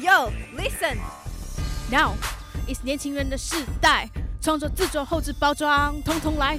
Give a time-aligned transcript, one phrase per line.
[0.00, 0.96] Yo, listen.
[1.90, 2.14] Now
[2.66, 4.08] is 年轻人的时代，
[4.40, 6.58] 创作、制作、后置、包装，通通来。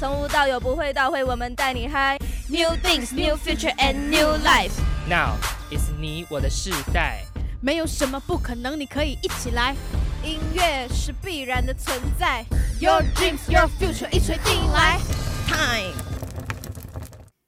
[0.00, 2.16] 从无到有，不会到会，我们带你嗨。
[2.48, 4.72] New things, new future and new life.
[5.06, 5.36] Now
[5.70, 7.24] is 你我的世代，
[7.60, 9.76] 没有什么不可能，你可以一起来。
[10.24, 12.42] 音乐是必然的存在。
[12.80, 14.98] Your dreams, your future，一锤定音来。
[15.46, 15.92] Time.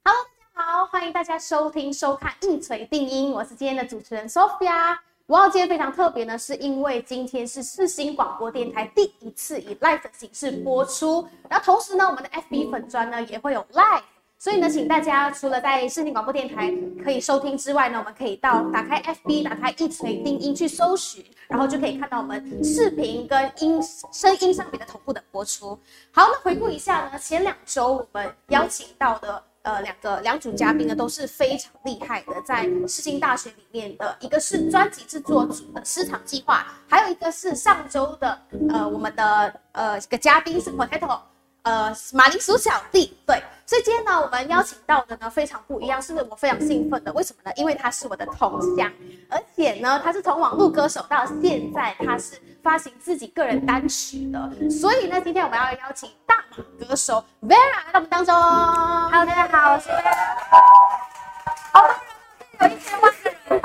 [0.03, 0.23] Hello，
[0.53, 4.99] 大家好，欢迎大家收听收看一锤定音，我是今天的主持人 Sophia。
[5.27, 14.01] 我要今天非常特别呢，是因为今天是四新广播电台第一次以 live 的形式播出，然后同时呢，我们的 FB 粉砖呢也会有 live，
[14.37, 16.69] 所以呢，请大家除了在世新广播电台
[17.01, 23.81] 可以收听之外呢，我们可以到打开 FB，打开一锤定音去搜寻，然后就可以看到我们视频跟音
[24.11, 25.79] 声音上面的同步的播出。
[26.11, 29.41] 好，那回顾一下呢，前两周我们邀请到的。
[29.63, 38.39] 呃，两个两组嘉宾呢都是非常厉害的，在世新大学里面的一个是专辑制作组的市场计划，还有一个是上周的
[38.69, 41.19] 呃我们的呃一个嘉宾是 Potato，
[41.63, 47.51] 呃马铃薯小弟，对，所以今天呢我们邀请到的呢非常不一样，是我非常兴奋的，为什么呢？
[47.55, 48.91] 因为他是我的同乡，
[49.29, 58.33] 而且呢他是从网络歌手到现在他是发行自己个人单曲的，所以呢今天我们要邀请大马歌手 Vera 来到我们当中。
[58.35, 60.31] Hello，大家好，我是 Vera。
[61.73, 61.95] 哦，
[62.59, 63.61] 有一千万个人，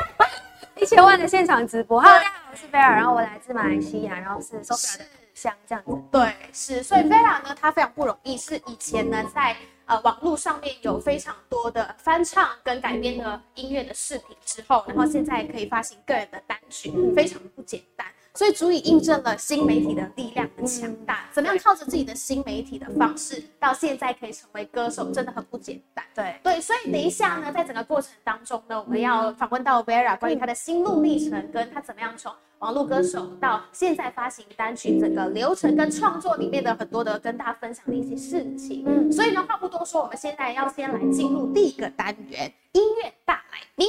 [0.76, 2.00] 一千万的现场直播。
[2.02, 5.04] Hello，大家好，我是 Vera，然后我来自马来西亚，然后是 Sophia 的
[5.36, 5.92] 像这样子。
[6.10, 18.04] 对，是，所以 Vela 呢，它非常不容易，是以前呢在呃网络上面有非常多的翻唱跟改编的音乐的视频之后，然后现在可以发行个人的单曲，非常不简单。
[18.34, 21.24] 所以足以印证了新媒体的力量强大。
[21.32, 26.04] 怎么样靠着自己的新媒体的方式，到现在可以成为歌手，真的很不简单。
[26.14, 38.82] 对，对，所以等一下呢，在整个过程当中呢，我们要访问到 Vera 关于她的心路历程，跟她怎么样从网络歌手到现在发行单曲整个流程跟创作里面的很多的跟大家分享的一些事情。
[38.86, 43.86] 嗯，所以呢，话不多说，我们现在要先来进入第一个单元——音乐大来宾。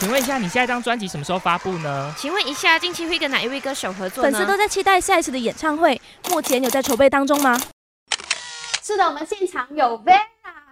[0.00, 2.10] 请问一下，你下一张专辑什么时候发布呢？
[2.16, 6.00] 请问一下，近期会跟哪一位歌手合作粉丝都在期待下一次的演唱会，
[6.30, 7.60] 目前有在筹备当中吗？
[8.82, 10.18] 是的，我们现场有 Vera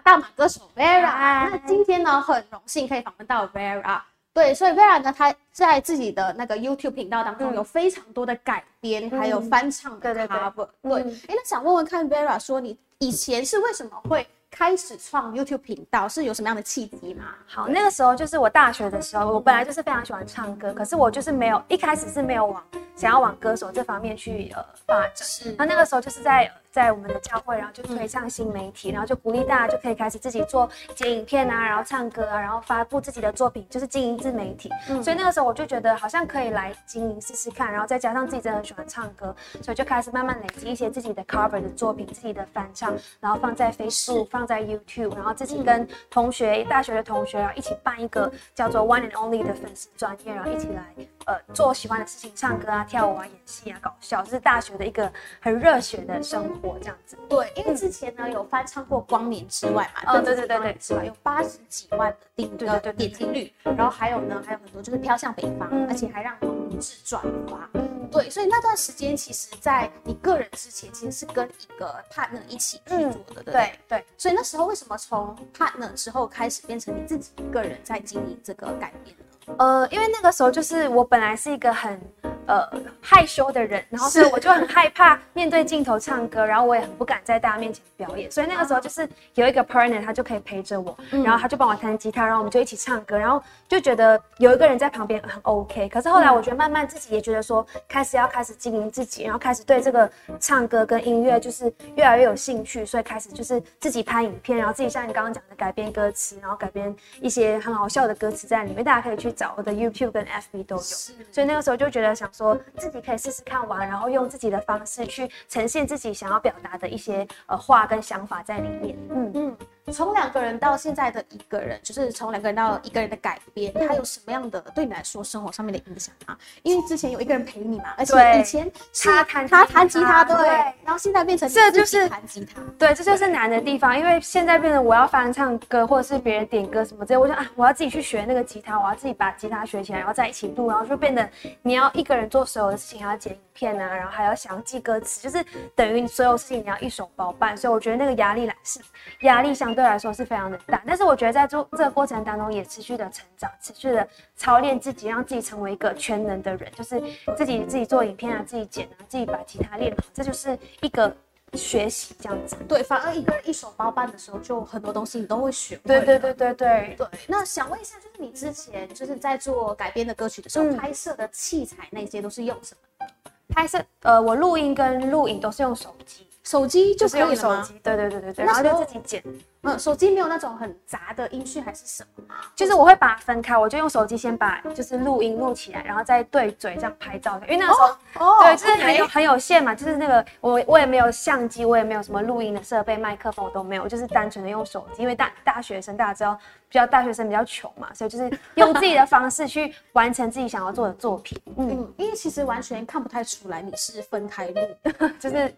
[0.03, 1.51] 大马歌手 Vera。
[1.51, 4.01] 那今天呢，很荣幸可以访问到 Vera。
[4.33, 10.69] 对，所以 Vera 呢，她在自己的那个 YouTube 频道当中有非常多的改编，还有翻唱的对对对 cover。
[10.83, 14.27] 对，哎，那想问问看 Vera，说你以前是为什么会
[14.59, 16.09] 开始创 YouTube 频道？
[16.09, 17.27] 是有什么样的契机吗？
[17.47, 22.61] 好，那个时候就是我大学的时候，我本来就是非常喜欢唱歌，可是我就是没有一开始是没有往
[22.99, 25.13] 想要往歌手这方面去呃发展。
[25.17, 25.51] 是。
[25.51, 34.71] 然后那个时候就是在在我们的教会，然后就推上新媒体，然后就鼓励大家就可以开始自己做剪影片啊，然后唱歌啊，然后发布自己的作品，就是经营自媒体。
[35.03, 50.85] 所以那个时候我就觉得好像可以来经营试试看，然后再加上自己真的很喜欢唱歌，所以就开始慢慢累积一些自己的 cover 的作品，自己的翻唱，然后放在 Facebook，放在 YouTube，然后自己跟同学、大学的同学，然后一起办一个叫做 One and Only 的粉丝专业，然后一起来
[51.25, 57.17] 呃做喜欢的事情，唱歌啊、跳舞啊、演戏啊、搞笑，这是大学的一个很热血的生活这样子。
[57.29, 67.69] 对，因为之前呢有翻唱过《光年之外》嘛，哦对对对对之外有八十几万的订对对点击率，然后还有呢还有很多就是飘向北方，嗯而且还让同志转发。
[68.11, 73.53] 对，所以那段时间其实，在你个人之前，其实是跟一个 partner 一起去做的，对对？
[73.53, 79.55] 对对，所以那时候为什么从 partner 之后开始变成你自己一个人在经营这个改变呢？
[79.59, 82.01] 呃，因为那个时候就是我本来是一个很
[82.49, 82.67] 呃
[83.01, 95.89] 害羞的人，然后所以我就很害怕面对镜头唱歌，然后我也很不敢在大家面前表演，所以那个时候就是有一个 partner，他就可以陪着我，然后他就帮我弹吉他，然后我们就一起唱歌，然后就觉得有一个人在旁边很 OK。
[95.91, 100.11] 可是后来我觉得慢慢自己也觉得说，开始要开始经营自己，然后开始对这个
[100.41, 110.83] 唱歌跟音乐就是越来越有兴趣，所以开始就是自己拍影片，然后自己像你刚刚讲的改编歌词，然后改编一些很好笑的歌词在里面，大家可以去找我的 YouTube 跟 FB 都有。
[110.83, 118.97] 所以那个时候就觉得想说自己可以试试看玩，然后用自己的方式去呈现自己想要表达的一些呃话跟想法在里面。
[119.11, 119.57] 嗯，嗯，
[119.93, 126.39] 从两个人到现在的一个人，就是从两个人到一个人的改变，它有什么样的对你来说生活上面的影响啊？
[126.63, 128.71] 因为之前有一个人陪你嘛，而且以前
[129.03, 141.29] 他弹他吉弹吉他，他对，对然后现在变成这就是弹吉他，对，这就是难的地方，因为现在变成我要翻唱歌，或者是别人点歌什么之类，我想啊，我要自己去学那个吉他，我要自己把吉他学起来，然后再一起录，然后就变得
[141.63, 145.45] 你要一个人做所有的事情，还要剪影片啊，然后还要想记歌词，就是
[145.75, 148.81] 等于你所有事情你要一手包办，所以我觉得那个压力来是
[149.21, 150.83] 压力相对对来说是非常的大。
[150.85, 157.01] 但是我觉得在做这个过程当中，也持续的成长，持续的操练自己，让自己成为一个全能的人，就是
[157.37, 161.15] 自己自己做影片啊，自己剪啊，自己把吉他练好，这就是一个
[161.53, 162.57] 学习这样子。
[162.69, 165.83] 对，反而一个人一手包办的时候，就很多东西你都会学会。
[165.85, 166.95] 对对对对对。
[166.99, 173.07] 对，那想问一下，就是你之前就是在做改编的歌曲的时候，嗯拍摄的器材那些都是用什么？
[173.51, 177.63] 拍摄呃，我录音跟录影都是用手机，手机就就是用可以了吗？
[177.63, 177.79] 手机。
[177.81, 179.23] 对对对对对，然后就自己剪。
[179.63, 182.35] 嗯，手机没有那种很杂的音讯还是什么？
[182.55, 187.41] 就是我会把它分开，我就用手机先把就是录音录起来，然后再对嘴这样拍照。
[187.49, 195.03] 因为那时候，哦对，就是很有很有限嘛，就是那个我我也没有相机，我也没有什么录音的设备、麦克风我都没有，我就是单纯的用手机。
[195.03, 196.39] 因为大大学生大家知道，
[196.69, 201.41] 比较大学生比较穷嘛，所以就是用自己的方式去完成自己想要做的作品。
[201.57, 204.61] 嗯，嗯，因为其实完全看不太出来你是分开录。
[205.19, 205.55] 就是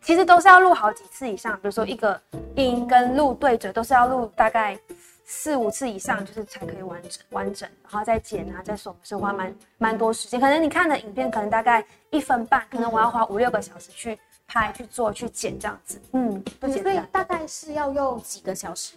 [0.00, 2.20] 其实都是要录好几次以上，比如说一个
[2.54, 4.78] 音跟录对嘴都是要录大概
[5.24, 10.38] 四五次以上，就是才可以完整完整，然后再剪啊，再手是花蛮蛮多时间。
[10.40, 14.16] 可能你看的影片可能大概一分半，可能我要花五六个小时去
[14.46, 16.00] 拍、去做、去剪这样子。
[16.12, 16.94] 嗯，不简单。
[16.94, 18.94] 所以大概是要用几个小时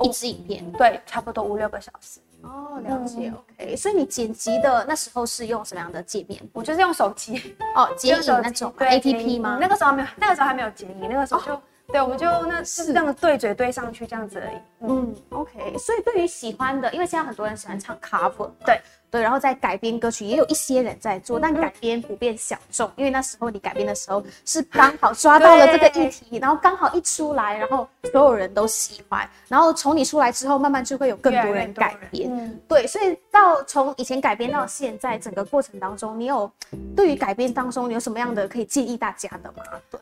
[0.00, 0.72] 一支影片？
[0.72, 2.20] 对，差不多五六个小时。
[2.42, 3.32] 哦，了解。
[3.58, 6.40] OK，所以你剪辑的那时候是用什么样的界面？
[6.52, 9.58] 我就是用手机，哦，剪影那种 APP 吗？
[9.60, 14.56] 那个时候没有，那个时候还没有剪影，那个时候就、对，我们就那是这样对嘴对上去这样子而已。
[14.80, 18.80] 嗯，OK，所以对于喜欢的，因为现在很多人喜欢唱 cover，对。
[19.08, 36.50] 对，然后在改编歌曲也有一些人在做，但改编不变小众，因为那时候你改编的时候是刚好抓到了这个议题，然后刚好一出来，然后所有人都喜欢，然后从你出来之后，慢慢就会有更多人改编，嗯，对，所以到从以前改编到现在，整个过程当中，你有
[36.94, 39.62] 对于改编当中你有什么样的可以建议大家的吗？
[39.88, 40.00] 对，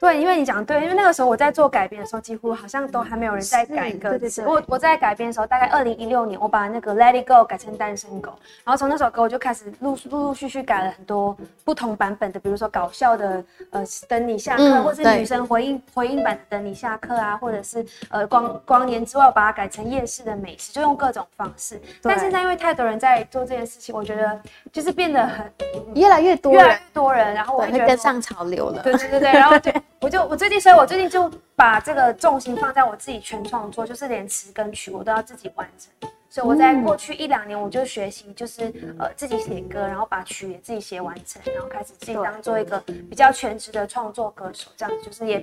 [0.00, 4.44] 对，因为你讲得对，因为那个时候我在做改编的时候，几乎好像都还没有人在改是歌词。
[4.46, 8.32] 我我在改编的时候，大概二零一六年，我把那个 Let It Go 改成单身狗，
[8.64, 21.80] 然后从那首歌我就开始陆陆陆续续改了很多不同版本的，比如说搞笑的，呃，等你下课，或是女生回应回应版的等你下课啊，或者是呃光光年之外，我把它改成夜市的美食，就用各种方式。
[22.02, 24.40] 但现在因为太多人在做这件事情，我觉得
[24.72, 25.52] 就是变得很
[25.96, 28.80] 越来越多越来越多人，然后我会跟上潮流了。
[28.84, 36.10] 对对对对，然后就我就我最近，所以我最近就把这个重心放在我自己全创作，就是连词跟曲我都要自己完成。
[36.30, 42.78] 所以我在过去一两年，我就学习，就是呃自己写歌，然后把曲也自己写完成，然后开始自己当做一个
[43.08, 45.42] 比较全职的创作歌手，这样就是也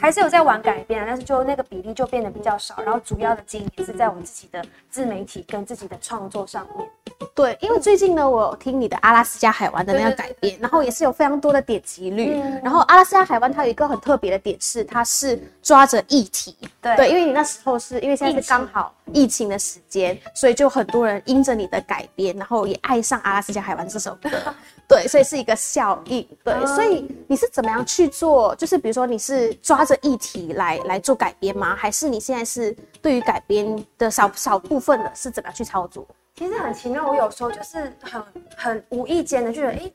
[0.00, 6.88] 还是有在玩改编啊，但是就那个比例就变得比较少，然后主要的精力是在我自己的自媒体跟自己的创作上面。
[7.34, 12.40] 对，因为最近呢，我有听你的阿拉斯加海湾的那个改编，然后也是有非常多的点击率。
[12.40, 16.56] 嗯然后阿拉斯加海湾它有一个很特别的点是，它是抓着议题。
[16.80, 24.30] 对因为你那时候是因为现在是刚好疫情的时间，所以就很多人因着你的改编，然后也爱上阿拉斯加海湾这首歌。
[24.88, 26.26] 对，所以是一个效应。
[26.44, 28.54] 对，哦所以你是怎么样去做？
[28.56, 31.74] 就是比如说你是抓着议题来来做改编吗？
[31.74, 36.06] 还是你现在是对于改编的少少部分的是怎么样去操作？
[36.34, 38.22] 其实很奇妙，我有时候就是很
[38.56, 39.92] 很无意间的就觉得，哎、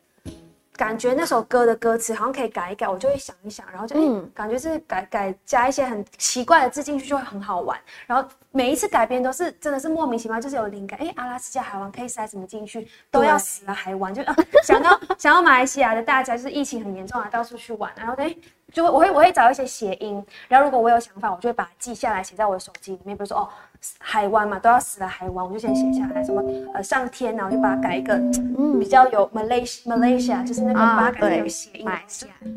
[0.76, 7.78] 感觉那首歌的歌词好像可以改一改，我就会想一想，然后就嗯感觉是改改加一些很奇怪的字进去就会很好玩。
[8.06, 18.36] 然后每一次改编都是真的是莫名其妙，就是有灵感，哎、阿拉斯加海湾可以塞什么进去，都要死了还玩，就、呃、 想到想到马来西亚的大家就是疫情很严重啊，到处去玩，然后哎。
[18.74, 23.16] 就会我会我会找一些谐音，然后如果我有想法，我就会把它记下来，写在我的手机里面。
[23.16, 23.50] 比如说哦，
[24.00, 26.24] 海湾嘛，都要死了海湾，我就先写下来。
[26.24, 26.44] 什么
[26.74, 28.18] 呃上天呐，我就把它改一个
[28.80, 31.86] 比较有 Malaysia Malaysia，就是那个啊把它改成有谐音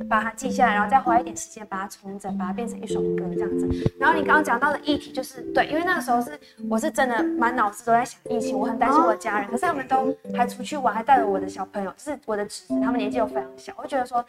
[0.08, 3.68] 把它记下来，然后再花一点时间把它重整，把它变成一首歌这样子。
[3.98, 14.24] 然后你刚刚讲到的议题就是对，因为那个时候是我是真的满脑子都在想疫情，我很担心我的家人，可是他们都还出去玩，还带着我的小朋友，就是我的侄子，他们年纪又非常小，我就觉得说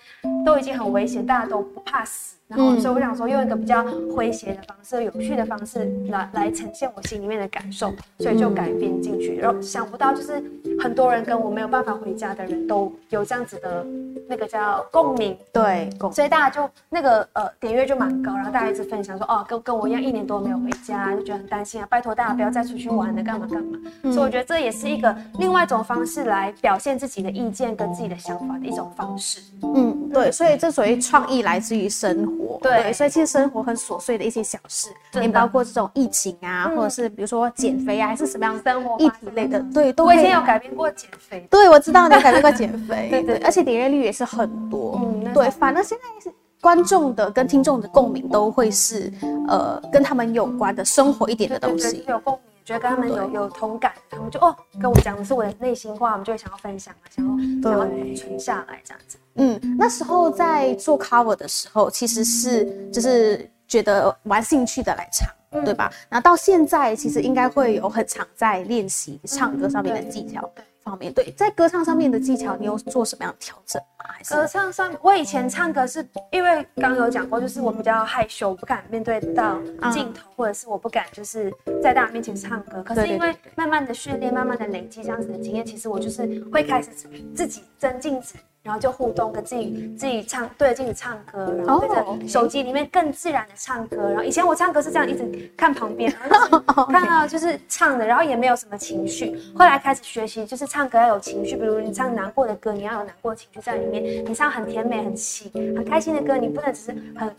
[0.46, 2.36] 都已经很危险，大家都不怕死。
[2.52, 9.38] 然后，所以我想说，用一个比较诙谐的方式、有趣的方式来来呈现我心里面的感受，所以就改编进去。
[9.38, 10.44] 然后想不到，就是
[10.82, 13.86] 很多人跟我没有办法回家的人都有这样子的
[14.28, 23.80] 那个叫共鸣，对，共所以大家就那个呃点阅就蛮高，然后大家一直分享说哦，跟跟我一样一年多没有回家，就觉得很担心啊，拜托大家不要再出去玩了，干嘛干嘛。
[24.04, 29.40] 所以我觉得这也是一个另外一种方式来表现自己的意见跟自己的想法的一种方式。
[29.64, 34.90] 嗯，对，所以这属于创意来自于生活，对所以其实生活很琐碎的一些小事，
[35.22, 36.76] 也包括这种疫情啊，嗯。
[36.76, 43.46] 或者是比如说减肥啊，还是什么样的生活议发生题类的，对，都我以前有改变过减肥，对，我知道你有改变过减肥， 对对对。
[43.46, 49.12] 而且点阅率也是很多，嗯对，反正现在是观众的跟听众的共鸣都会是
[49.48, 52.04] 呃跟他们有关的生活一点的东西。
[52.08, 59.18] 有共鸣，觉得跟他们有有同感，他们就哦跟我讲的是我的内心话，我们就会想要分享啊，想要想要存下来这样子。
[59.36, 65.92] 嗯，那时候在做 cover 的时候，其实是就是觉得玩兴趣的来唱，嗯对吧？
[66.10, 71.14] 那到现在其实应该会有很常在练习唱歌上面的技巧对方面。
[71.14, 74.06] 对，在歌唱上面的技巧，你有做什么样的调整吗？
[74.10, 79.60] 还是歌唱上，我以前唱歌是因为刚有讲过，就是我比较害羞，不敢面对到
[79.92, 82.84] 镜头，或者是我不敢就是在大家面前唱歌。
[82.84, 86.90] 可是因为慢慢的训练，慢慢的累积这样子的经验，其实我就是会开始
[87.36, 88.36] 自己真镜子。
[88.64, 94.10] 然后就互动，跟自己自己唱，对着镜子唱歌，然后对哦着手机里面更自然的唱歌。
[94.10, 96.12] 然后以前我唱歌是这样，一直看旁边，
[96.90, 99.36] 看到就是唱的，然后也没有什么情绪。
[99.58, 107.36] 后来开始学习，就是唱歌要有情绪，比如你唱难过的歌，你要有难过的情绪在里面；你唱很甜美、很喜、很开心的歌，你不能只是很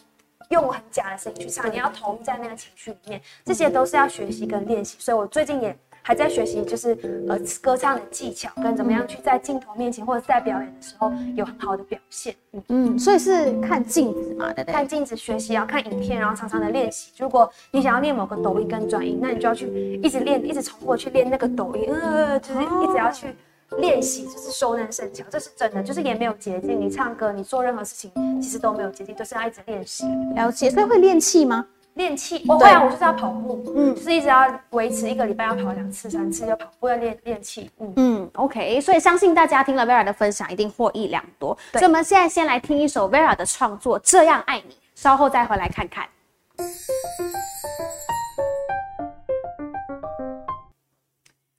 [0.48, 3.20] 用很假的声音去唱，你要投入在那个情绪里面。
[3.44, 4.96] 这些都是要学习跟练习。
[4.98, 12.34] 所以我最近也还在学习，就是呃歌唱的技巧，跟怎么样去在镜头面前或者在表演的时候有很好的表现。
[12.52, 12.62] 嗯。
[12.68, 14.74] 嗯，所以是看镜子嘛，对不对？
[14.74, 17.12] 看镜子学习，要看影片，然后常常的练习。
[17.18, 23.34] 如果你想要练某个抖音跟转音，那你就要去一直练，一直重复地去练那个抖音，呃，就是一直要去
[23.78, 26.80] 练习，就是熟能生巧，这是真的，就是也没有捷径。
[26.80, 30.04] 你唱歌，你做任何事情，其实都没有捷径，就是要一直练习。
[30.34, 31.64] 了解，所以会练气吗？
[31.94, 37.92] 练气，我会啊，我就是要跑步，嗯嗯，就是一直要维持一个礼拜要跑两次、三次，要跑步要练练气，嗯。
[37.96, 41.56] 嗯，OK，所以相信大家听了 Vera 的分享，一定获益良多。
[41.72, 46.08] 所以我们现在先来听一首 Vera 的创作《这样爱你》，稍后再回来看看。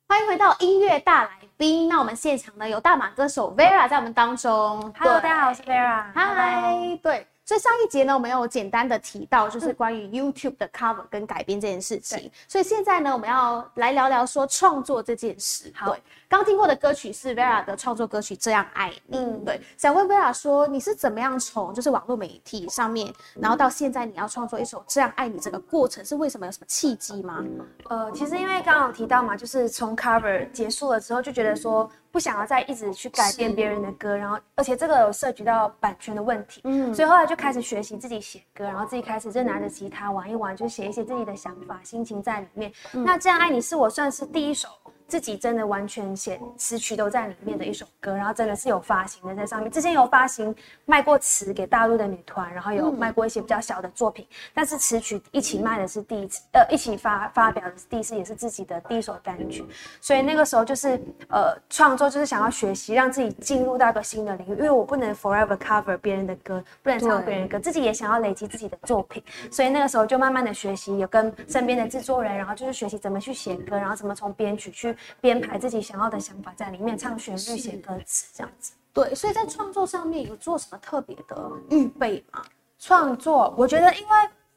[0.08, 4.94] 欢迎回到音乐大来宾，那我们现场呢有大马歌手 Vera 在我们当中。
[4.98, 6.06] Hello，大家好，我是 Vera。
[6.14, 12.32] 嗨，对，所以上一节呢，我们有简单的提到，就是关于 YouTube 的 cover 跟改编这件事情。
[12.48, 15.72] 所以现在呢，我们要来聊聊说创作这件事。
[15.76, 19.18] 好对，刚听过的歌曲是 Vera 的创作歌曲《这样爱你》。
[19.44, 26.44] 对，想问 Vera 说，你是怎么样从就是网络媒体上面，然后到现在你要创作一首《这样爱你》，这个过程是为什么？
[26.46, 27.42] 有什么契机吗？
[27.90, 42.72] 呃，其实因为刚刚有提到嘛，就是从 cover 结束了之后，就觉得说不想要再一直去改变别人的歌，然后而且这个有涉及到版权的问题，嗯，所以后来就开始学习自己写歌，然后自己开始就拿着吉他玩一玩，就写一些自己的想法、心情在里面。
[42.92, 44.70] 那这样爱你是我算是第一首
[45.14, 49.70] 自己真的完全写词曲都在里面的一首歌，然后真的是有发行的在上面。
[49.70, 50.56] 之前有发行
[50.86, 59.64] 卖过词给大陆的女团，然后有卖过一些比较小的作品，但是词曲一起卖的是第一次，呃，一起发发表的是第一次，也是自己的第一首单曲。
[60.02, 69.22] 所以那个时候就是呃创作，就是想要学习，让自己进入到一个新的领域，因为我不能 forever cover 别人的歌，不能唱别人的歌，自己也想要累积自己的作品。
[69.52, 78.74] 所以那个时候就慢慢的学习，有跟身边的制作人，然后就是学习怎么去写歌，然后怎么从编曲去编排自己想要的想法在里面，唱旋律、写歌词这样子。
[78.94, 82.44] 对，所以在创作上面有做什么特别的预备吗？
[82.80, 84.14] 创作，我觉得因为。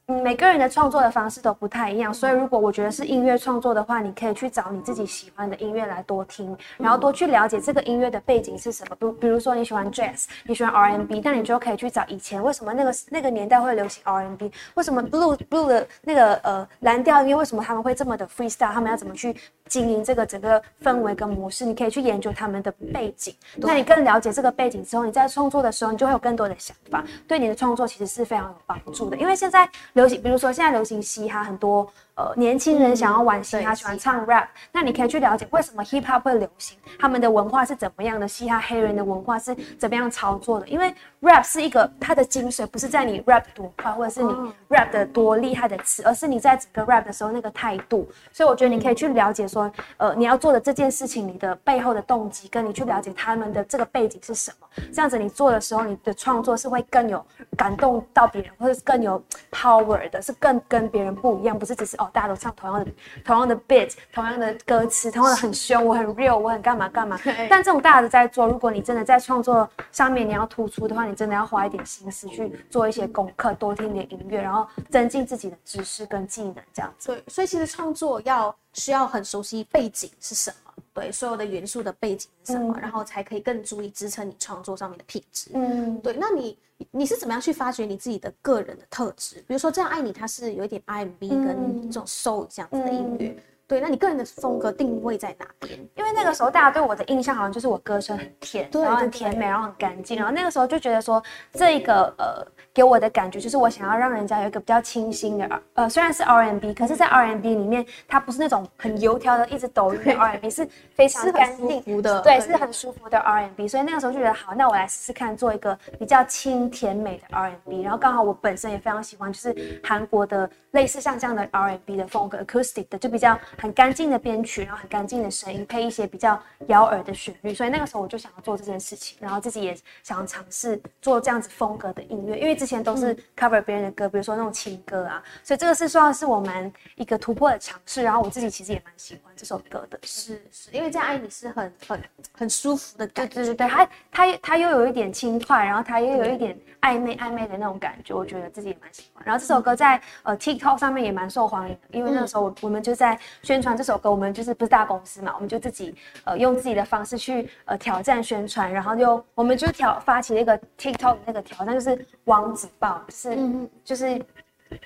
[0.08, 8.94] 嗯，每个人的创作的方式都不太一样，所以如果我觉得是音乐创作的话，你可以去找你自己喜欢的音乐来多听，然后多去了解这个音乐的背景是什么。
[8.94, 19.34] 比如比如说你喜欢 jazz，你喜欢 R&B，那你就可以去找以前为什么那个那个年代会流行 R&B，为什么 blue blue 的那个呃蓝调音乐为什么他们会这么的 freestyle，他们要怎么去
[19.68, 21.64] 经营这个整个氛围跟模式？
[21.64, 29.16] 你可以去研究他们的背景，那你更了解这个背景之后，你在创作的时候，你就会有更多的想法，对你的创作其实是非常有帮助的。
[29.16, 40.69] 因为现在流行，比如说现在流行嘻哈，很多呃年轻人想要玩嘻哈，对喜欢唱 rap，那你可以去了解为什么 hip hop 会流行，他们的文化是怎么样的，嘻哈黑人的文化是怎么样操作的。
[40.69, 44.31] 因为 rap 是一个它的精髓，不是在你 rap 多快，或者是你
[44.69, 48.07] rap 的多厉害的词，而是你在整个 rap 的时候那个态度。
[48.33, 54.67] 所以我觉得你可以去了解说，呃，你要做的这件事情，你的背后的动机，跟你去了解他们的这个背景是什么。
[54.93, 57.25] 这样子你做的时候，你的创作是会更有
[57.57, 62.90] 感动到别人，或者是更有 power 的，是更跟别人不一样，不是只是哦大家都唱同样的
[63.25, 67.19] 同样的 beat，同样的歌词，同样的很凶，我很 real，我很干嘛干嘛。
[67.50, 77.09] 但这种大家都在做，如果你真的在创作上面你要突出的话，你真的要花一点心思去做一些功课，多听点音乐，然后增进自己的知识跟技能，这样子。
[77.09, 82.80] 对，所以其实创作要需要很熟悉背景是什么，对，所有的元素的背景是什么，嗯。
[82.80, 85.50] 然后才可以更注意支撑你创作上面的品质。
[85.54, 86.59] 嗯，对，那你
[86.90, 89.37] 你是怎么样去发掘你自己的个人的特质？
[89.49, 91.90] 比如说这样爱你，它是有一点 R&B 跟嗯。
[91.90, 95.78] 这种 soul 这样子的音乐，对，那你个人的风格定位在哪边？
[95.96, 143.34] 因为那个时候大家对我的印象好像就是我歌声很甜，然后很甜美，然后很干净，然后那个时候就觉得说这个呃给我的感觉就是我想要让人家有一个比较清新的 R- 呃虽然是 R&B，可是在 R&B 里面它不是那种很油条的一直抖音的 R&B，是非常是很舒干净服的对，是很舒服的 R&B，所以那个时候就觉得好，那我来试试看做一个比较清甜美的 R&B，然后刚好我本身也非常喜欢就是韩国的类似像这样的 R&B 的风格，acoustic 的就比较很干净的编曲，然后很干净的声音，配一些比较摇耳的旋律，所以那个时候我就想要做这件事情，然后自己也想要尝试做这样子风格的音乐，因为之前都是 cover 别人的歌，比如说那种情歌啊，所以这个是算是我蛮一个突破的尝试，然后我自己其实也蛮喜欢这首歌的，是是，因为这样爱你是很很很舒服的感觉。
[143.36, 149.25] 对对对，它它它又有一点轻快，然后它又有一点暧昧暧昧的那种感觉，我觉得自己也蛮喜欢。
[149.26, 163.38] 然后这首歌在呃 TikTok 上面也蛮受欢迎的，因为那个时候我我们就在宣传这首歌，我们就是不是大公司嘛，我们就自己呃用自己的方式去呃挑战宣传，然后就我们就挑发起了一个 TikTok 的那个挑战，就是王子抱，就是、
[163.85, 164.21] 就是。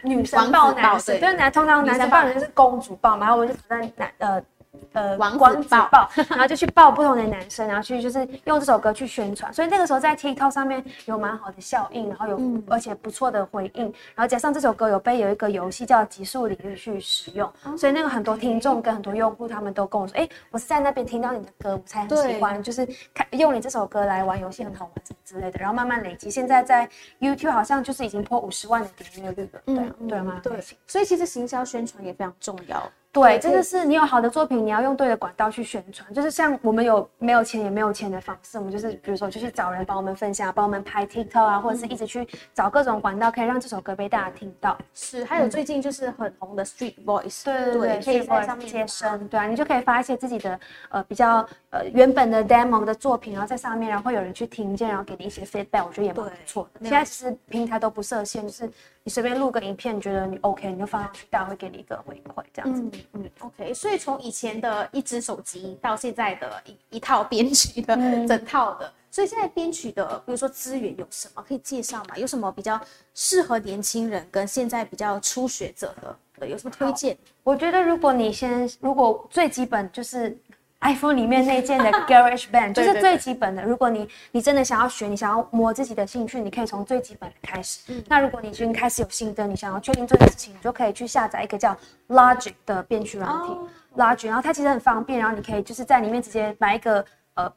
[0.03, 4.43] 女生抱男生，对对男通常男生抱抱女生是公主抱嘛，然后我们就挑战男呃
[4.93, 5.89] 呃王子报子抱。
[5.89, 12.63] 抱， 然后就去报不同的男生，然后去就是用这首歌去宣传，所以那个时候在 TikTok 上面有蛮好的效应，然后有、嗯。
[12.69, 24.95] 而且不错的回应，然后加上这首歌有被有一个游戏叫极速领域去使用，哦所以那个很多听众跟很多用户他们都跟我说，哎、我是在那边听到你的歌，我才很喜欢，就是看用你这首歌来玩游戏很好玩
[25.25, 32.83] 之类的，然后慢慢累积，现在在 YouTube 好像就是已经破五十万的点阅率了，对啊，对吗，对。，所以其实行销宣传也非常重要。
[33.13, 36.13] 对，真的是你有好的作品，你要用对的管道去宣传。
[36.15, 44.79] 就是像我们有没有钱也没有钱的方式，我们就是比如说就去找人帮我们分享，帮我们拍 TikTok 啊，或者是一直去找各种管道，可以让这首歌被大家听到。
[44.95, 56.79] 是，还有最近就是很红的 Street Voice，对对对，可以在在上面接生，对啊，你就可以发一些自己的呃比较呃原本的 demo 的作品，然后在上面，然后会有人去听见，然后给你一些 feedback，我觉得也蛮不错的。
[56.79, 58.71] 对现在其实平台都不设限，就是
[59.03, 62.83] 你随便录个影片，你觉得你 OK，你就放上去，大家会给你一个回馈，这样子。
[62.83, 72.19] 嗯嗯，OK，所以从以前的一只手机到现在的一一套编曲的、嗯 整套的，所以现在编曲的，比如说资源有什么可以介绍吗？
[72.19, 72.79] 有什么比较
[73.15, 76.15] 适合年轻人跟现在比较初学者的？
[76.39, 77.17] 对，有什么推荐？
[77.43, 80.39] 我觉得如果你先，如果最基本就是
[80.81, 83.63] iPhone 里面那件的 Garage Band， 就是最基本的。
[83.63, 87.81] 如果你你真的想要学，你想要摸自己的兴趣，你可以从最基本的开始。
[88.09, 91.77] 那如果你已经开始有心得，你想要确定这件事情，你就可以去下载一个叫
[92.09, 93.57] Logic 的编曲软体、
[93.97, 97.05] Logic，然后它其实很方便，然后你可以就是在里面直接买一个。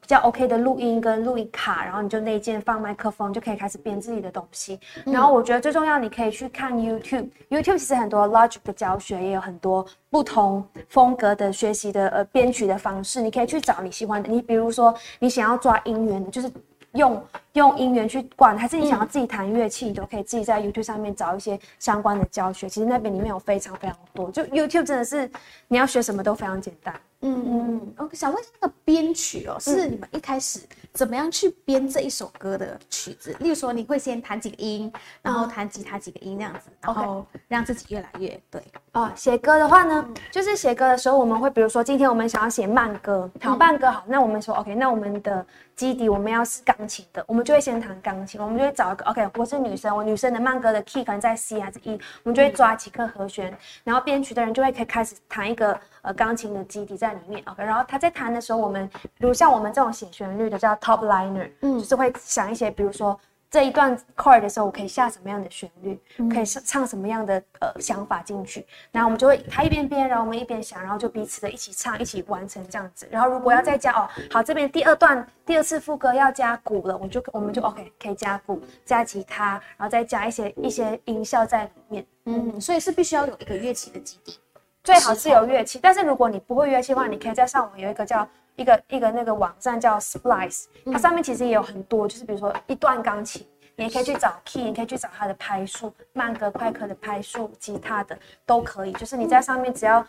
[0.00, 4.78] 比较 OK 的录音跟录音卡，然后你就内建放麦克风，就可以开始编自己的东西。
[5.04, 14.28] 然后我觉得最重要，你可以去看 YouTube，YouTube 其实很多 Logic 的教学，也有很多不同风格的学习的呃编曲的方式，你可以去找你喜欢的。
[14.30, 16.50] 你比如说你想要抓音源，就是
[16.94, 22.68] 用用音源去灌，还是你想要自己弹乐器，你都可以自己在 YouTube 上面找一些相关的教学。
[22.68, 25.30] 其实那边里面有非常非常多，就 YouTube 真的是
[25.68, 26.94] 你要学什么都非常简单。
[27.20, 30.60] 嗯嗯嗯，OK，想问一下那个编曲哦，是你们一开始
[30.92, 33.34] 怎么样去编这一首歌的曲子？
[33.40, 38.62] 例如说，你会先弹几个音，然后弹吉他几个音那样子，然后让自己越来越对。
[38.94, 53.52] 哦，写歌的话呢，就是写歌的时候，我们会比如说今天我们想要写慢歌，好慢歌好，那我们说 OK，那我们的基底我们要是钢琴的，我们就会先弹钢琴，我们就会找一个 OK，我是女生，我女生的慢歌的 key 可能在 C 还是 E，我们就会抓几个和弦，
[53.82, 63.18] 然后编曲的人就会可以开始弹一个呃钢琴的基底在里面 OK，然后他在弹的时候，我们比如像我们这种写旋律的叫 top liner，嗯，就是会想一些比如说。
[63.54, 65.96] 这一段 chord 的时候，我可以下什么样的旋律，
[66.28, 73.06] 可以唱唱什么样的呃想法进去，然后我们就会他一边编，然后我们一边想，然后就彼此的一起唱，一起完成这样子。
[73.12, 82.06] 然后如果要再加哦，好这边第二段第二次副歌要加鼓了，我就我们就 OK 可以加鼓，加吉他，然后再加一些一些音效在里面。
[82.24, 84.36] 嗯，所以是必须要有一个乐器的基地。
[84.82, 100.04] 最好是有乐器，但是如果你不会乐器的话，你可以在上网有一个叫一个一个那个网站叫 Splice，它上面其实也有很多，就是比如说一段钢琴，你也可以去找 key，你可以去找它的拍数，慢歌、快歌的拍数，吉他的都可以，就是你在上面只要。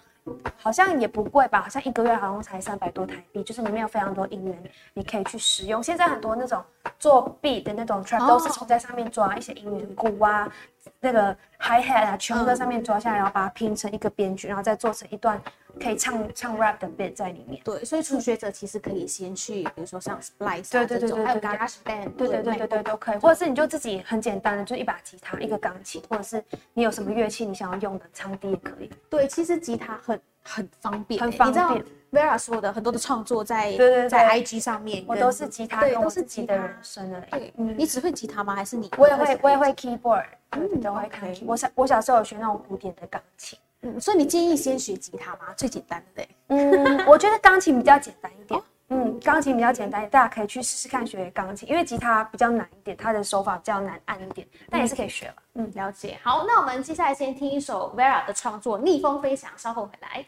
[0.58, 4.64] 好像也不贵吧，好像一个月好像才三百多台币，就是里面有非常多音源，
[4.96, 5.84] 你可以去使用。
[5.84, 6.60] 现在很多那种
[6.98, 10.52] 做 beat 的那种 track 都是从在上面抓一些音源，鼓啊，
[11.00, 15.40] 那个 hi hat 啊，全部在上面抓下来，然后把它拼成一个编曲，然后再做成一段
[15.80, 17.62] 可以唱唱 rap 的 beat 在里面。
[17.64, 28.90] 对，所以初学者其实可以先去，比如说像 Splice 对啊这种，还有对对对对对 Garage Band，对对对对对，都可以，或者是你就自己很简单的，就一把吉他、一个钢琴，或者是你有什么乐器你想要用的长笛也可以。
[29.10, 33.76] 对，其实吉他很很方便、很欸你知道方便 Vera 说的很多的创作在
[34.10, 37.42] 在 IG 上面，我都是吉他对，都是吉他人生而已。
[37.42, 38.56] 对，嗯你只会吉他吗？
[38.56, 38.90] 还是你？
[38.98, 41.30] 我也会，我也会 keyboard，嗯，都会看。
[41.46, 45.54] 我小我小时候有学那种古典的钢琴，嗯，所以你建议先学吉他吗？
[45.56, 46.30] 最简单的嘞。
[46.48, 48.60] 嗯， 我觉得钢琴比较简单一点。
[48.90, 55.34] 嗯，钢琴比较简单，大家可以去试试看学钢琴，因为吉他比较难一点，它的手法比较难按一点，但也是可以学了。
[55.54, 56.18] 嗯，了解。
[56.24, 60.26] 好，那我们接下来先听一首 Vera 的创作《逆风飞翔》，稍后回来。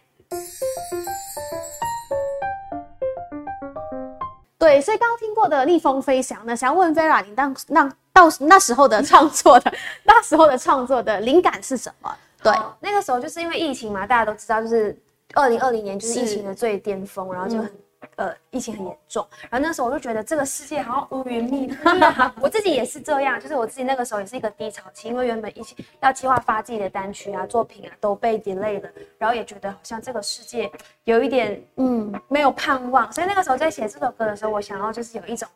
[4.59, 12.15] 对，所以刚刚听过的《逆风飞翔》呢，想要问 Vera，你当那到那时候的创作的 那时候的创作的灵感是什么？
[12.51, 12.75] 对，哦。
[12.79, 14.97] 那个时候就是因为疫情嘛，大家都知道，就是
[15.33, 16.19] 二零二零年就是是。
[16.21, 17.71] 疫情的最巅峰，然后就很。
[18.15, 21.75] 呃，疫情很严重，然后那时候我就觉得这个世界好像乌云密布，
[22.39, 30.71] 我自己也是这样，就是我自己那个时候也是一个低潮期，因为原本一起要计划发自己的单曲啊、作品啊都被 delay 了，然后也觉得好像这个世界
[31.05, 35.47] 有一点嗯，没有盼望，所以那个时候在写这首歌的时候，我想要就是有一种，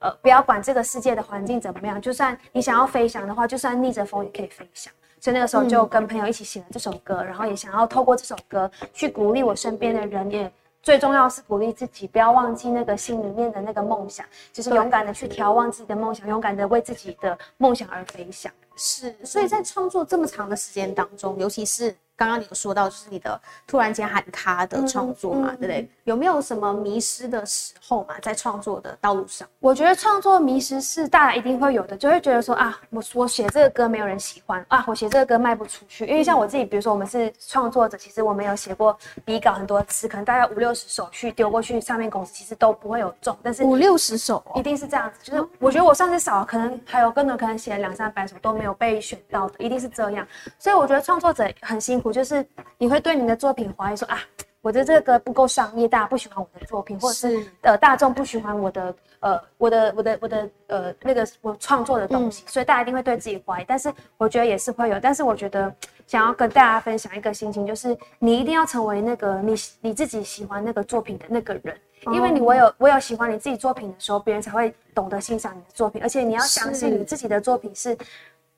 [0.00, 4.92] 呃，不要管这个世界的环境怎么样，就算你想要飞翔的话，就算逆着风也可以飞翔。
[5.24, 18.52] 所以那个时候就跟朋友一起写了这首歌，然后也想要透过这首歌去鼓励我身边的人，也最重要是鼓励自己，不要忘记那个心里面的那个梦想，就是勇敢的去眺望自己的梦想，勇敢的为自己的梦想而飞翔。
[18.76, 19.16] 是。
[19.24, 25.90] 所以在创作这么长的时间当中，尤其是刚刚你有说到，就是你的突然间喊卡的创作嘛，嗯对不对？
[26.04, 29.48] 有没有什么迷失的时候嘛，在创作的道路上？
[29.58, 36.06] 我觉得创作迷失是大家一定会有的，就会觉得说啊，我我写这个歌没有人喜欢啊，我写这个歌卖不出去。
[36.06, 50.26] 因为像我自己，比如说我们是创作者，其实我们有写过笔稿很多次，可能大概五六十首去丢过去唱片公司，其实都不会有中，但是五六十首、哦一，定是这样子，就是我觉得我上次少，可能还有更多可能写了两三百首都没有被选到的，一定是这样。
[50.58, 52.46] 所以我觉得创作者很辛苦，就是
[52.78, 54.18] 你会对你的作品怀疑说啊，
[54.60, 63.64] 我的这个歌不够商业，大家不喜欢我的作品，或者是是呃大众不喜欢我的呃我的我的我的呃那个我创作的东西，所以大家一定会对自己怀疑。
[63.66, 65.74] 但是我觉得也是会有，但是我觉得
[66.06, 71.76] 想要跟大家分享一个心情，就是你一定要成为那个你你自己喜欢那个作品的那个人。
[72.12, 77.96] 因为你唯有唯有喜欢你自己作品的时候，别人才会懂得欣赏你的作品，而且你要相信你自己的作品是。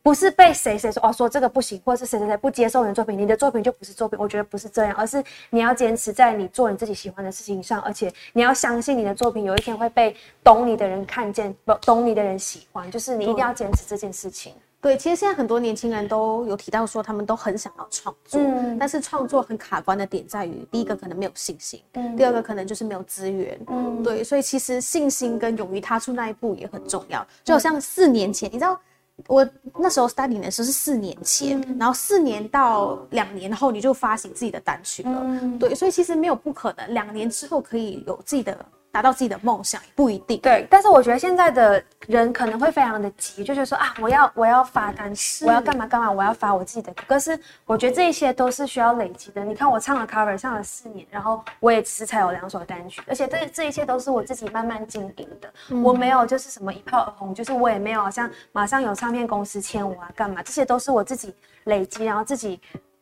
[0.07, 4.16] 不是被谁谁说哦说这个不行，或者是谁谁谁不接受你的作品，你的作品就不是作品。
[4.21, 10.14] 我觉得不是这样，而是你要坚持在你做你自己喜欢的事情上，而且你要相信你的作品有一天会被
[10.45, 14.55] 懂你的人看见，不懂你的人喜欢，就是你一定要坚持这件事情。
[14.81, 27.27] 对，其实现在很多年轻人都有提到说，他们都很想要创作，嗯但是创作很卡关的点在于，第一个可能没有信心，嗯第二个可能就是没有资源，嗯对，所以其实信心跟勇于踏出那一步也很重要。
[27.42, 28.81] 就好像四年前，你知道。
[29.29, 29.48] 我
[29.79, 31.76] 那时候 study 的时候是四年前，嗯。
[31.79, 35.59] 然后四年到两年后你就发行自己的单曲了，嗯。
[35.59, 38.57] 对，所以其实没有不可能，两年之后可以有自己的
[38.96, 40.40] 达到自己的梦想，也不一定。
[40.40, 47.02] 对，但是我觉得现在的人可能会非常的急，就觉得说啊，我要我要发单曲，我要干嘛干嘛，我要发我自己的歌。
[47.06, 49.44] 可是我觉得这一些都是需要累积的。
[49.44, 55.76] 你看我唱了 cover 唱了四年，然后我也只是才有两首单曲，而且这这一切都是我自己慢慢经营的。
[55.82, 62.59] 我没有就是什么一炮而红，就是我也没有好像马上有唱片公司签我啊干嘛，这些都是我自己累积，然后自己。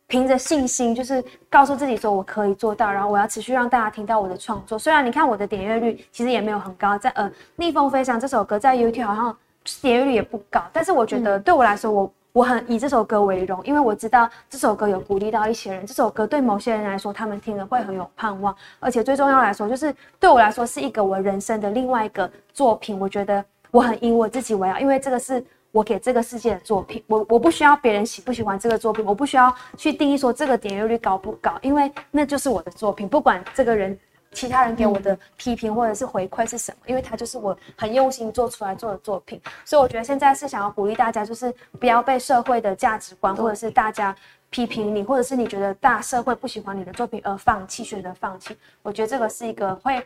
[0.07, 4.77] 凭着信心，就是告诉自己说我可以做到，然后我要持续让大家听到我的创作。
[4.77, 9.35] 虽然你看我的点阅率其实也没有很高，在呃《逆风飞翔》这首歌在 YouTube 好像
[9.81, 22.99] 点阅率也不高，但是我觉得对我来说，我我很以这首歌为荣，因为我知道这首歌有鼓励到一些人，这首歌对某些人来说，他们听了会很有盼望，而且最重要来说，就是对我来说是一个我人生的另外一个作品。
[22.99, 25.43] 我觉得我很以我自己为傲，因为这个是。
[25.75, 33.99] 我给这个世界的作品，我我不需要别人喜不喜欢这个作品，我不需要去定义说这个点阅率高不高，因为那就是我的作品，不管这个人
[34.31, 44.15] 其他人给我的批评或者是回馈是什么，因为它就是我很用心做出来做的作品，所以我觉得现在是想要鼓励大家，就是不要被社会的价值观或者是大家
[44.49, 50.01] 批评你，或者是你觉得大社会不喜欢你的作品而放弃，选择放弃，我觉得这个是一个会。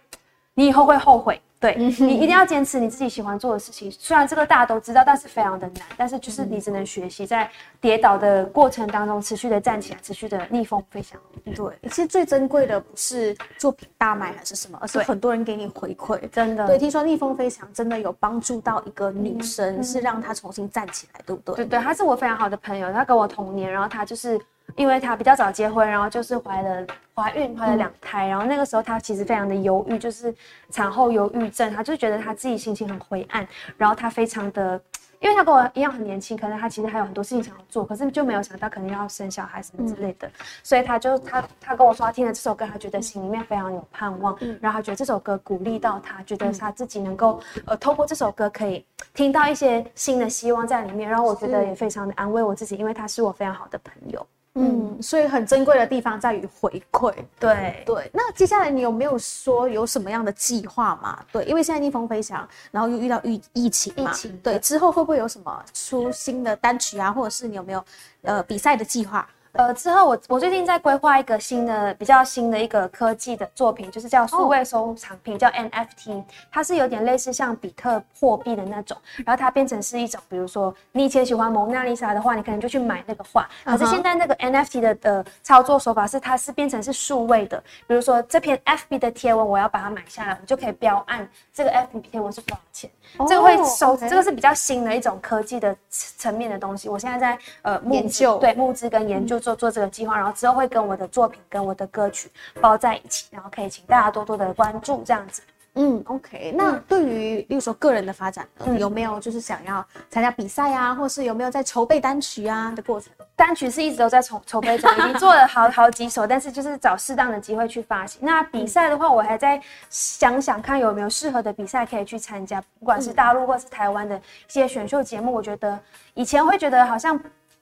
[0.56, 1.40] 你以后会后悔。
[1.60, 5.84] 对你一定要坚持你自己喜欢做的事情，虽然这个大家都知道，但是非常的难。
[5.98, 7.50] 但是就是你只能学习，在
[7.82, 11.19] 跌倒的过程当中，持续的站起来，持续的逆风飞翔。
[11.54, 16.17] 对，其实最珍贵的不是作品大卖还是什么，而是很多人给你回馈。
[16.30, 21.56] 真的，对，听说逆风飞翔真的有帮助到一个女生，是让她重新站起来，对不对？
[21.56, 24.39] 对对，她是我非常好的朋友，她跟我同年，然后她就是
[24.76, 30.34] 因为她比较早结婚，然后就是怀了怀孕，怀了两胎，然后那个时候她其实非常的忧郁，就是
[30.70, 34.80] 产后忧郁症，她就觉得她自己心情很灰暗，然后她非常的
[35.22, 40.32] 因为他跟我一样很年轻，可能他其实还有很多事情想要做，可是就没有想到可能要生小孩什么之类的，
[40.64, 54.26] 所以他就他他跟我说，他听了这首歌，他觉得心里面非常有盼望，然后他觉得这首歌鼓励到他，觉得他自己能够呃透过这首歌可以听到一些新的希望在里面，然后我觉得也非常的安慰我自己，因为他是我非常好的朋友。
[54.56, 57.14] 嗯，所以很珍贵的地方在于回馈。
[57.40, 61.24] 对对，那接下来你有没有说有什么样的计划嘛？
[61.32, 67.84] 对，因为现在逆风飞翔，然后又遇到疫疫情嘛，疫情对，之后会不会有什么出新的单曲啊，或者是你有没有
[68.24, 69.28] 呃比赛的计划？
[69.60, 92.89] 呃，之后我我最近在规划一个新的比较新的一个科技的作品，就是叫数位收藏品，叫 NFT，它是有点类似像比特货币的那种，然后它变成是一种，比如说你以前喜欢蒙娜丽莎的话，你可能就去买那个画，可是现在那个 NFT 的的操作手法是它是变成是数位的，比如说这篇 FB 的贴文我要把它买下来，我就可以标按这个 FB 贴文是多少钱，
[93.28, 98.38] 这个会收这个是比较新的一种科技的层面的东西，我现在在呃募资研究。
[98.38, 105.42] 对募资跟研究做做这个计划，然后之后会跟我的作品跟我的歌曲包在一起，然后可以请大家多多的关注这样子。
[105.76, 106.52] 嗯，OK。
[106.58, 113.14] 那对于例如说个人的发展呢，有没有就是想要参加比赛啊，或是有没有在筹备单曲啊的过程？
[113.36, 118.20] 单曲是一直都在筹筹备中，已经做了好好几首，但是就是找适当的机会去发行。
[118.24, 125.32] 那比赛的话，我还在想想看有没有适合的比赛可以去参加，不管是大陆或是台湾的一些选秀节目。
[125.32, 125.80] 我觉得
[126.16, 127.18] 以前会觉得好像。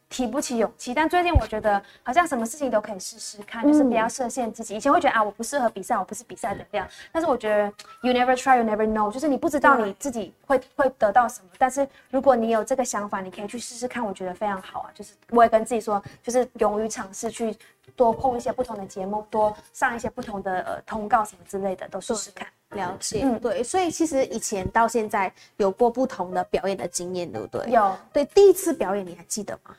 [0.09, 4.75] 提不起勇气，但最近我觉得好像什么事情都可以试试看，就是不要设限自己。
[4.75, 6.87] 以前会觉得啊，我不适合比赛，我不是比赛的料。
[7.11, 7.65] 但是我觉得
[8.01, 11.49] you never try, you never know，就是你不知道你自己会会得到什么。
[11.57, 14.91] 但是如果你有这个想法，你可以去试试看，我觉得非常好啊。
[14.93, 17.53] 就是我也跟自己说，就是勇于尝试，去
[17.95, 22.47] 多碰一些不同的节目，多上一些不同的呃通告什么之类的，都试试看。
[22.71, 27.71] 了解，嗯对，所以其实以前到现在有过不同的表演的经验，对不对？
[27.71, 29.73] 有对，第一次表演你还记得吗？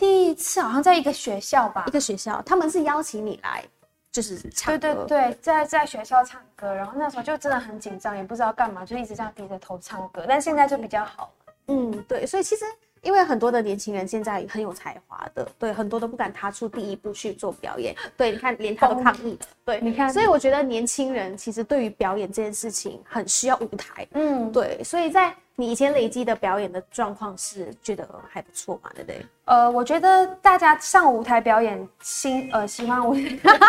[0.00, 3.62] 第一次好像在一个学校吧一，个学校，他们是邀请你来，
[4.10, 10.24] 就是唱歌，对对对，在在学校唱歌，然后那时候就真的很紧张，也不知道干嘛，就一直这样低着头唱歌。
[10.26, 11.30] 但现在就比较好。
[11.66, 12.64] 嗯，对，所以其实
[13.02, 17.94] 因为很多的年轻人现在很有才华的，对，很多都不敢踏出第一步去做表演。
[18.16, 24.08] 对，你看连他都抗议了，对，你看所以我觉得年轻人其实对于表演这件事情很需要舞台。
[24.12, 29.26] 嗯，对，所以在你以前累积的表演的状况是觉得还不错嘛，对不对？
[29.44, 33.14] 呃，我觉得大家上舞台表演，新呃喜欢舞，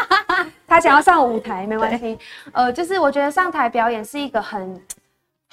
[0.66, 2.18] 他想要上舞台没关系。
[2.54, 4.82] 呃，就是我觉得上台表演是一个很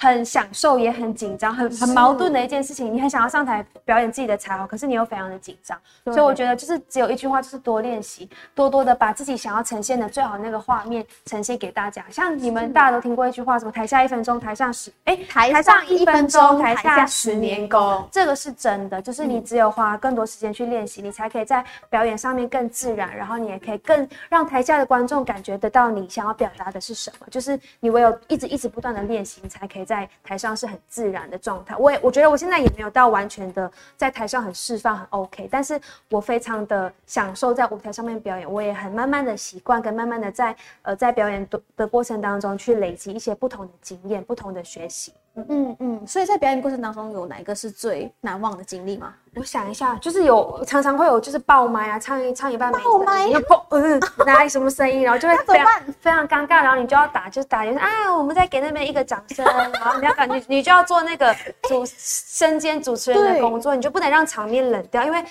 [0.01, 2.93] 很享受，也很紧张，很很矛盾的一件事情。
[2.93, 5.77] 你很想要上台表演自己的才华，可是你又非常的紧张。
[6.05, 12.05] 所以我觉得就是只有一句话，就是多练习，多多的把自己想要呈现的最好的那个画面呈现给大家。
[12.09, 18.07] 像你们大家都听过一句话，什么台下一分钟，台上十哎台台上一分钟，台下十年功功。
[18.09, 27.27] 这个是真的，就是你只有花更多时间去练习，你才可以在表演上面更自然，然后你也可以更让台下的观众感觉得到你想要表达的是什么。
[27.29, 31.75] 就是你唯有一直一直不断的练习，你才可以在台上是很自然的状态。
[31.77, 45.11] 我也我觉得我现在也没有到完全的在台上很释放很 OK，但是我非常的享受在舞台上面表演，我也很慢慢的习惯跟慢慢的在呃在表演的的过程当中去累积一些不同的经验、不同的学习。
[45.35, 49.13] 嗯嗯，所以在表演过程当中有哪一个是最难忘的经历吗？
[49.35, 55.67] 我想一下，就是有常常会有就是爆麦啊，唱一唱一半没爆麦声音，就砰，嗯，哪里什么声音，然后就会 非常
[56.01, 65.23] 非常尴尬，然后你就要打，就是打，就是啊，我们再给那边一个掌声，然后你要感觉 你就要做那个主身兼主持人的工作，你就不能让场面冷掉，因为。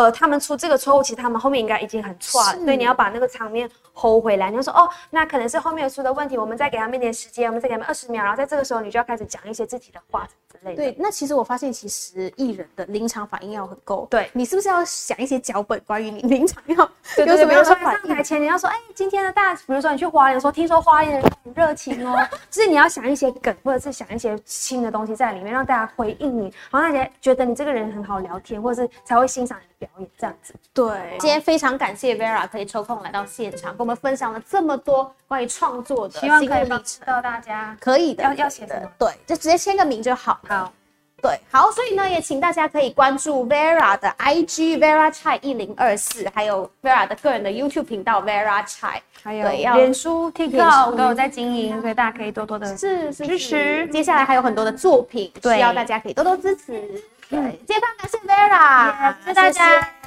[0.00, 4.48] 呃，他们出这个错误，其实他们后面应该已经很错了，是所以你要把那个场面 hold 回来。
[4.48, 10.76] 你要说，哦，那可能是后面出的问题，我们再给他们一点时间，我们再给他们二十秒，然后在这个时候，你就要开始讲一些自己的话之类的。
[10.76, 14.06] 对，那其实我发现，其实艺人的临场反应要很够。
[14.10, 16.76] 对你是不是要想一些脚本，关于你临场要
[17.26, 18.08] 有什么样的反应？
[18.08, 30.54] 上台前你要说，哎，今天的大，比如说你去花莲说，听说花莲人很热情哦，就是你要想一些梗，或者是想一些新的东西在里面，让大家回应你，然后大家觉得你这个人很好聊天，或者是才会欣赏你的表演这样子。
[30.72, 37.02] 对，今天非常感谢 Vera 可以抽空来到现场，跟我们分享了这么多关于创作的希望可以心路历程。
[37.06, 37.76] 帮到大家。
[37.80, 38.88] 可以的，要要写什么？
[38.98, 40.38] 对，就直接签个名就好。
[40.46, 40.70] 好，
[41.22, 49.00] 对，好，所以呢，也请大家可以关注 Vera 的 IG Vera Chai 一零二四，还有 Vera 的个人的 YouTube 频道 Vera Chai。
[49.22, 57.02] 还有脸书、脸 TikTok 都有在经营，所以大家可以多多的支持接下来还有很多的作品，对需要大家可以多多支持。
[57.30, 59.99] 对，今天非常感谢 Vera，谢谢大家。